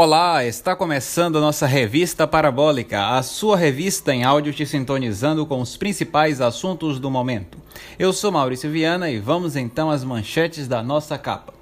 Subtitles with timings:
[0.00, 5.60] Olá, está começando a nossa revista Parabólica, a sua revista em áudio te sintonizando com
[5.60, 7.58] os principais assuntos do momento.
[7.98, 11.52] Eu sou Maurício Viana e vamos então às manchetes da nossa capa.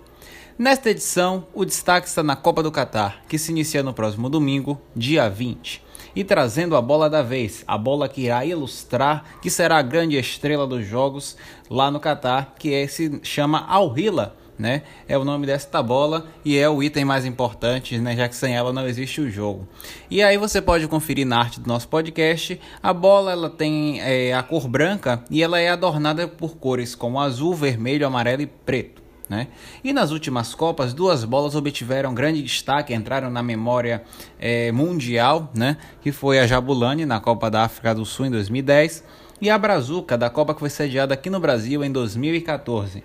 [0.59, 4.79] Nesta edição, o destaque está na Copa do Catar, que se inicia no próximo domingo,
[4.95, 5.83] dia 20.
[6.15, 10.15] E trazendo a bola da vez, a bola que irá ilustrar que será a grande
[10.19, 11.39] estrela dos jogos
[11.71, 14.83] lá no Catar, que é, se chama Al Hila né?
[15.09, 18.17] É o nome desta bola e é o item mais importante, né?
[18.17, 19.69] Já que sem ela não existe o jogo.
[20.11, 22.61] E aí você pode conferir na arte do nosso podcast.
[22.83, 27.21] A bola ela tem é, a cor branca e ela é adornada por cores como
[27.21, 29.03] azul, vermelho, amarelo e preto.
[29.29, 29.49] Né?
[29.83, 34.05] E nas últimas Copas, duas bolas obtiveram grande destaque, entraram na memória
[34.39, 35.77] é, mundial, né?
[36.01, 39.03] que foi a Jabulani na Copa da África do Sul em 2010
[39.41, 43.03] e a Brazuca da Copa que foi sediada aqui no Brasil em 2014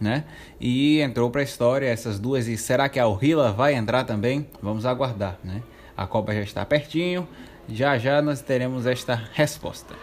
[0.00, 0.24] né?
[0.60, 2.48] E entrou para a história essas duas.
[2.48, 4.46] E será que a Urrila vai entrar também?
[4.60, 5.62] Vamos aguardar, né?
[5.96, 7.28] A Copa já está pertinho,
[7.68, 9.94] já já nós teremos esta resposta.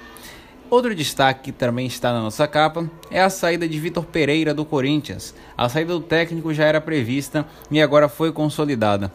[0.69, 4.63] Outro destaque que também está na nossa capa é a saída de Vitor Pereira do
[4.63, 5.33] Corinthians.
[5.57, 9.11] A saída do técnico já era prevista e agora foi consolidada.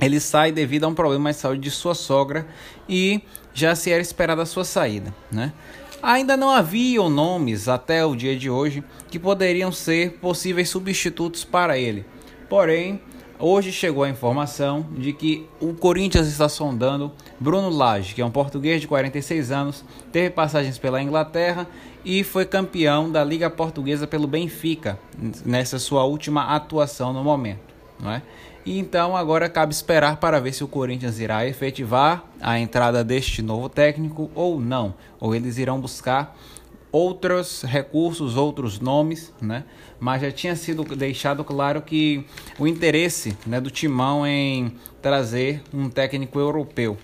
[0.00, 2.46] Ele sai devido a um problema de saúde de sua sogra
[2.88, 3.20] e
[3.52, 5.52] já se era esperada a sua saída, né?
[6.02, 11.78] Ainda não haviam nomes até o dia de hoje que poderiam ser possíveis substitutos para
[11.78, 12.04] ele.
[12.48, 13.00] Porém,
[13.38, 18.30] hoje chegou a informação de que o Corinthians está sondando Bruno Lage, que é um
[18.30, 21.66] português de 46 anos, teve passagens pela Inglaterra
[22.04, 24.98] e foi campeão da Liga Portuguesa pelo Benfica
[25.44, 27.65] nessa sua última atuação no momento,
[28.00, 28.22] não é?
[28.64, 33.40] E então agora cabe esperar para ver se o Corinthians irá efetivar a entrada deste
[33.40, 36.36] novo técnico ou não, ou eles irão buscar
[36.90, 39.64] outros recursos, outros nomes, né?
[40.00, 42.24] Mas já tinha sido deixado claro que
[42.58, 46.96] o interesse né, do Timão em trazer um técnico europeu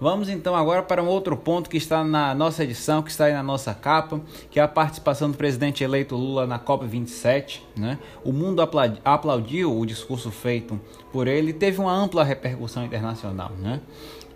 [0.00, 3.32] Vamos então agora para um outro ponto que está na nossa edição, que está aí
[3.32, 7.60] na nossa capa, que é a participação do presidente eleito Lula na COP27.
[7.76, 7.98] Né?
[8.24, 8.60] O mundo
[9.04, 10.80] aplaudiu o discurso feito
[11.12, 13.52] por ele e teve uma ampla repercussão internacional.
[13.60, 13.80] Né?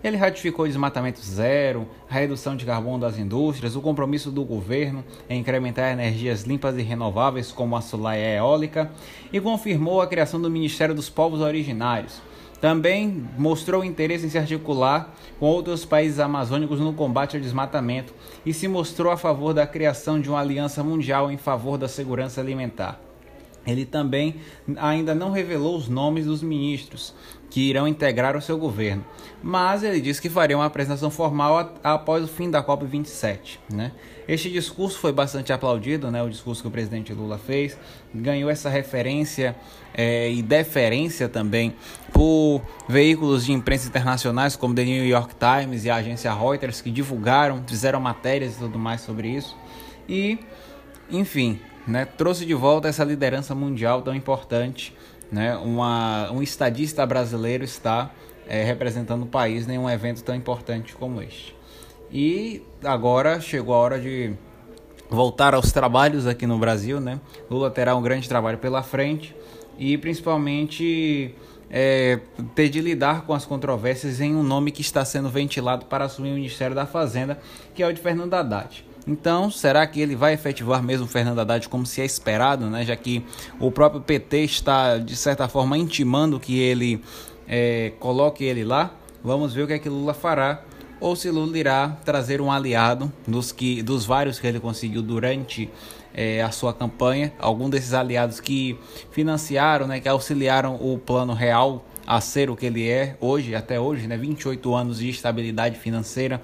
[0.01, 5.03] Ele ratificou o desmatamento zero, a redução de carbono das indústrias, o compromisso do governo
[5.29, 8.89] em incrementar energias limpas e renováveis como a solar e a eólica
[9.31, 12.28] e confirmou a criação do Ministério dos Povos Originários
[12.61, 18.13] também mostrou interesse em se articular com outros países amazônicos no combate ao desmatamento
[18.45, 22.41] e se mostrou a favor da criação de uma aliança mundial em favor da segurança
[22.41, 23.08] alimentar.
[23.69, 24.35] Ele também
[24.77, 27.13] ainda não revelou os nomes dos ministros
[27.49, 29.03] que irão integrar o seu governo,
[29.41, 33.57] mas ele disse que faria uma apresentação formal após o fim da COP27.
[33.73, 33.91] Né?
[34.27, 36.21] Este discurso foi bastante aplaudido, né?
[36.21, 37.75] o discurso que o presidente Lula fez,
[38.13, 39.55] ganhou essa referência
[39.93, 41.73] é, e deferência também
[42.13, 46.91] por veículos de imprensa internacionais como The New York Times e a agência Reuters, que
[46.91, 49.57] divulgaram, fizeram matérias e tudo mais sobre isso.
[50.07, 50.37] E,
[51.09, 54.95] enfim, né, trouxe de volta essa liderança mundial tão importante.
[55.31, 58.11] Né, uma, um estadista brasileiro está
[58.47, 61.55] é, representando o país em um evento tão importante como este.
[62.11, 64.33] E agora chegou a hora de
[65.09, 66.99] voltar aos trabalhos aqui no Brasil.
[66.99, 67.19] Né?
[67.49, 69.35] Lula terá um grande trabalho pela frente
[69.77, 71.35] e principalmente
[71.69, 72.19] é,
[72.55, 76.31] ter de lidar com as controvérsias em um nome que está sendo ventilado para assumir
[76.31, 77.39] o Ministério da Fazenda,
[77.75, 78.88] que é o de Fernando Haddad.
[79.07, 82.85] Então, será que ele vai efetivar mesmo Fernando Haddad como se é esperado, né?
[82.85, 83.25] já que
[83.59, 87.01] o próprio PT está, de certa forma, intimando que ele
[87.47, 88.91] é, coloque ele lá?
[89.23, 90.63] Vamos ver o que é que Lula fará
[90.99, 95.69] ou se Lula irá trazer um aliado dos, que, dos vários que ele conseguiu durante
[96.13, 98.77] é, a sua campanha, algum desses aliados que
[99.11, 103.79] financiaram, né, que auxiliaram o plano real a ser o que ele é hoje, até
[103.79, 106.41] hoje, né, 28 anos de estabilidade financeira,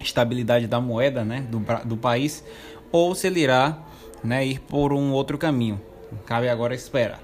[0.00, 2.44] estabilidade da moeda né, do, do país,
[2.90, 3.78] ou se ele irá
[4.22, 5.80] né, ir por um outro caminho.
[6.26, 7.20] Cabe agora esperar.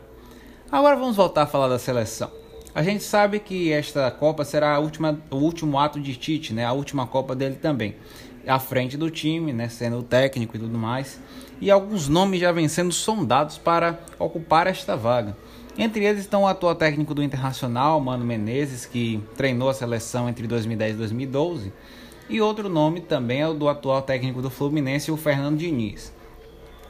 [0.71, 2.31] Agora vamos voltar a falar da seleção.
[2.75, 6.65] A gente sabe que esta Copa será a última, o último ato de Tite, né,
[6.65, 7.95] a última Copa dele também.
[8.47, 11.21] À frente do time, né, sendo o técnico e tudo mais.
[11.61, 15.37] E alguns nomes já vêm sendo sondados para ocupar esta vaga.
[15.79, 20.47] Entre eles estão o atual técnico do Internacional, Mano Menezes, que treinou a seleção entre
[20.47, 21.73] 2010 e 2012
[22.29, 26.13] e outro nome também é o do atual técnico do Fluminense, o Fernando Diniz.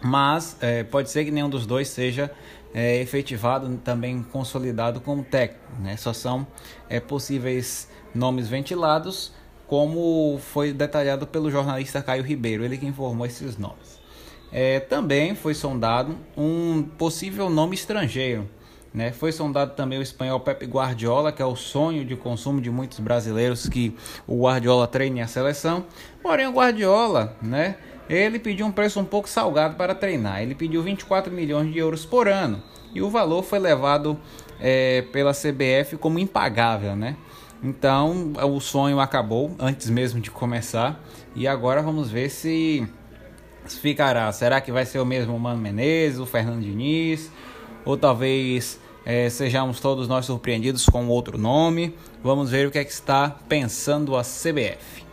[0.02, 2.30] Mas é, pode ser que nenhum dos dois seja
[2.74, 5.64] é, efetivado, também consolidado como técnico.
[5.80, 5.96] Né?
[5.96, 6.46] Só são
[6.88, 9.32] é, possíveis nomes ventilados,
[9.66, 13.98] como foi detalhado pelo jornalista Caio Ribeiro, ele que informou esses nomes.
[14.52, 18.48] É, também foi sondado um possível nome estrangeiro,
[18.94, 19.10] Né?
[19.10, 23.00] Foi sondado também o espanhol Pepe Guardiola, que é o sonho de consumo de muitos
[23.00, 25.84] brasileiros que o Guardiola treine a seleção.
[26.22, 27.74] Porém, o Guardiola, né,
[28.08, 30.42] ele pediu um preço um pouco salgado para treinar.
[30.42, 32.62] Ele pediu 24 milhões de euros por ano
[32.94, 34.16] e o valor foi levado
[34.60, 37.16] é, pela CBF como impagável, né?
[37.60, 41.02] Então o sonho acabou antes mesmo de começar
[41.34, 42.86] e agora vamos ver se
[43.66, 44.30] ficará.
[44.30, 47.32] Será que vai ser o mesmo Mano Menezes, o Fernando Diniz,
[47.84, 51.94] ou talvez é, sejamos todos nós surpreendidos com outro nome?
[52.22, 55.04] Vamos ver o que é que está pensando a CBF.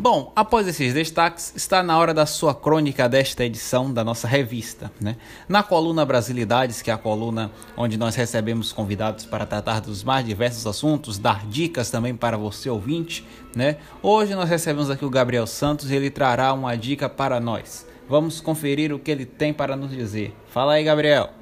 [0.00, 4.92] Bom, após esses destaques, está na hora da sua crônica desta edição da nossa revista.
[5.00, 5.16] Né?
[5.48, 10.24] Na coluna Brasilidades, que é a coluna onde nós recebemos convidados para tratar dos mais
[10.24, 13.26] diversos assuntos, dar dicas também para você ouvinte,
[13.56, 13.78] né?
[14.00, 17.84] hoje nós recebemos aqui o Gabriel Santos e ele trará uma dica para nós.
[18.08, 20.32] Vamos conferir o que ele tem para nos dizer.
[20.48, 21.37] Fala aí, Gabriel.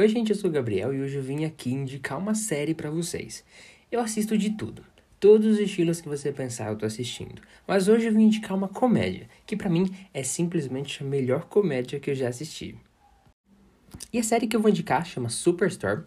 [0.00, 2.88] Oi, gente, eu sou o Gabriel e hoje eu vim aqui indicar uma série para
[2.88, 3.44] vocês.
[3.90, 4.84] Eu assisto de tudo.
[5.18, 7.42] Todos os estilos que você pensar eu tô assistindo.
[7.66, 11.98] Mas hoje eu vim indicar uma comédia, que para mim é simplesmente a melhor comédia
[11.98, 12.78] que eu já assisti.
[14.12, 16.04] E a série que eu vou indicar chama Superstore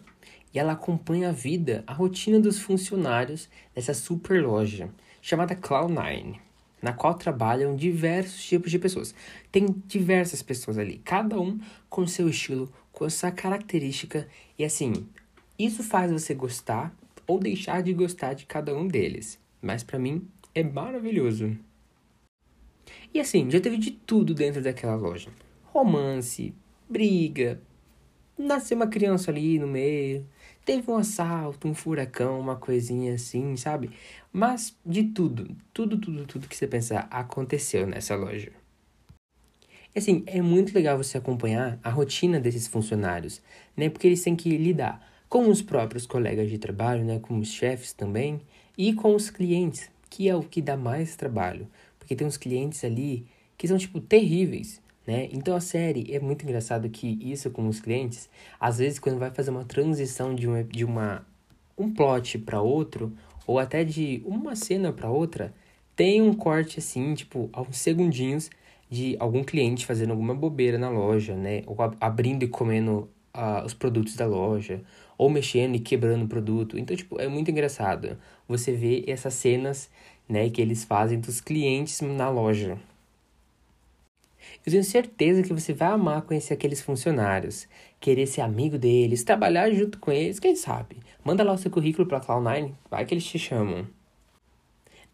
[0.54, 4.88] e ela acompanha a vida, a rotina dos funcionários dessa super loja
[5.20, 6.40] chamada Cloud9
[6.82, 9.14] na qual trabalham diversos tipos de pessoas.
[9.52, 12.70] Tem diversas pessoas ali, cada um com seu estilo,
[13.02, 15.08] com sua característica, e assim,
[15.58, 16.94] isso faz você gostar
[17.26, 19.40] ou deixar de gostar de cada um deles.
[19.60, 21.58] Mas para mim é maravilhoso.
[23.12, 25.30] E assim, já teve de tudo dentro daquela loja:
[25.64, 26.54] romance,
[26.88, 27.60] briga,
[28.38, 30.24] nasceu uma criança ali no meio,
[30.64, 33.90] teve um assalto, um furacão, uma coisinha assim, sabe?
[34.32, 38.61] Mas de tudo, tudo, tudo, tudo que você pensar aconteceu nessa loja.
[39.94, 43.42] Assim, é muito legal você acompanhar a rotina desses funcionários,
[43.76, 43.90] né?
[43.90, 47.18] Porque eles têm que lidar com os próprios colegas de trabalho, né?
[47.18, 48.40] Com os chefes também,
[48.76, 51.68] e com os clientes, que é o que dá mais trabalho.
[51.98, 53.26] Porque tem uns clientes ali
[53.58, 55.28] que são, tipo, terríveis, né?
[55.30, 59.30] Então a série é muito engraçado que isso com os clientes, às vezes quando vai
[59.30, 61.26] fazer uma transição de uma, de uma
[61.76, 63.12] um plot para outro,
[63.46, 65.52] ou até de uma cena para outra,
[65.94, 68.50] tem um corte assim, tipo, alguns segundinhos
[68.92, 71.62] de algum cliente fazendo alguma bobeira na loja, né?
[71.66, 74.82] Ou abrindo e comendo uh, os produtos da loja,
[75.16, 76.78] ou mexendo e quebrando o produto.
[76.78, 79.88] Então, tipo, é muito engraçado você ver essas cenas,
[80.28, 82.78] né, que eles fazem dos clientes na loja.
[84.66, 87.66] Eu tenho certeza que você vai amar conhecer aqueles funcionários,
[87.98, 90.96] querer ser amigo deles, trabalhar junto com eles, quem sabe?
[91.24, 93.86] Manda lá o seu currículo para Cloud9, vai que eles te chamam.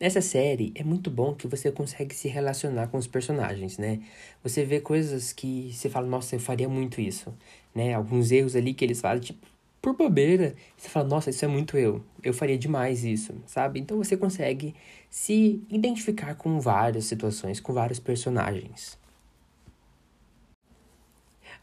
[0.01, 4.01] Nessa série é muito bom que você consegue se relacionar com os personagens, né?
[4.45, 7.35] Você vê coisas que você fala, nossa, eu faria muito isso,
[7.75, 7.95] né?
[7.95, 9.45] Alguns erros ali que eles fazem, tipo,
[9.83, 13.81] por bobeira, você fala, nossa, isso é muito eu, eu faria demais isso, sabe?
[13.81, 14.73] Então você consegue
[15.11, 18.97] se identificar com várias situações, com vários personagens.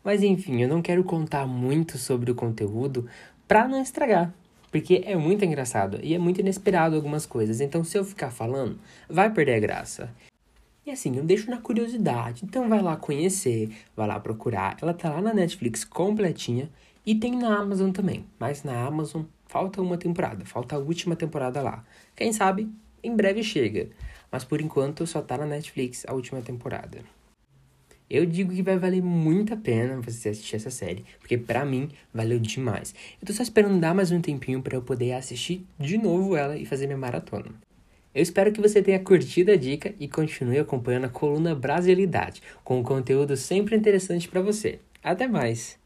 [0.03, 3.07] Mas enfim, eu não quero contar muito sobre o conteúdo
[3.47, 4.33] para não estragar,
[4.75, 7.61] porque é muito engraçado e é muito inesperado algumas coisas.
[7.61, 8.77] Então, se eu ficar falando,
[9.09, 10.13] vai perder a graça.
[10.85, 12.43] E assim, eu deixo na curiosidade.
[12.43, 14.75] Então, vai lá conhecer, vai lá procurar.
[14.81, 16.69] Ela tá lá na Netflix completinha
[17.05, 18.25] e tem na Amazon também.
[18.37, 21.81] Mas na Amazon falta uma temporada, falta a última temporada lá.
[22.13, 22.69] Quem sabe
[23.01, 23.87] em breve chega.
[24.29, 26.99] Mas por enquanto só tá na Netflix a última temporada.
[28.09, 31.89] Eu digo que vai valer muito a pena você assistir essa série, porque para mim
[32.13, 32.93] valeu demais.
[33.21, 36.55] Eu tô só esperando dar mais um tempinho para eu poder assistir de novo ela
[36.55, 37.53] e fazer minha maratona.
[38.13, 42.79] Eu espero que você tenha curtido a dica e continue acompanhando a coluna Brasilidade, com
[42.79, 44.79] um conteúdo sempre interessante para você.
[45.03, 45.84] Até mais!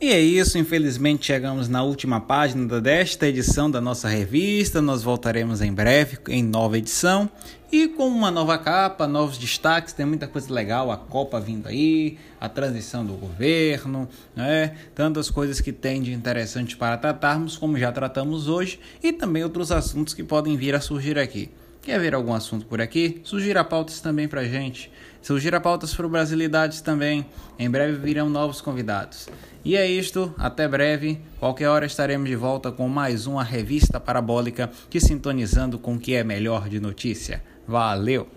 [0.00, 4.80] E é isso, infelizmente chegamos na última página desta edição da nossa revista.
[4.80, 7.28] Nós voltaremos em breve em nova edição
[7.72, 9.92] e com uma nova capa, novos destaques.
[9.92, 14.76] Tem muita coisa legal, a Copa vindo aí, a transição do governo, né?
[14.94, 19.72] Tantas coisas que tem de interessante para tratarmos, como já tratamos hoje, e também outros
[19.72, 21.50] assuntos que podem vir a surgir aqui.
[21.88, 23.22] Quer ver algum assunto por aqui?
[23.24, 24.92] Sugira pautas também pra gente.
[25.22, 27.24] Sugira pautas para o Brasilidades também.
[27.58, 29.26] Em breve virão novos convidados.
[29.64, 31.18] E é isto, até breve.
[31.40, 36.14] Qualquer hora estaremos de volta com mais uma revista parabólica que sintonizando com o que
[36.14, 37.42] é melhor de notícia.
[37.66, 38.28] Valeu!